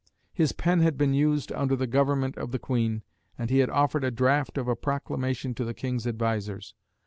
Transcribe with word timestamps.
His 0.33 0.51
pen 0.51 0.79
had 0.79 0.97
been 0.97 1.13
used 1.13 1.51
under 1.51 1.75
the 1.75 1.85
government 1.85 2.35
of 2.35 2.49
the 2.49 2.57
Queen, 2.57 3.03
and 3.37 3.51
he 3.51 3.59
had 3.59 3.69
offered 3.69 4.03
a 4.03 4.09
draft 4.09 4.57
of 4.57 4.67
a 4.67 4.75
proclamation 4.75 5.53
to 5.53 5.63
the 5.63 5.75
King's 5.75 6.07
advisers. 6.07 6.73